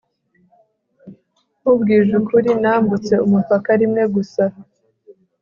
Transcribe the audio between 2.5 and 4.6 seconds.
nambutse umupaka rimwe gusa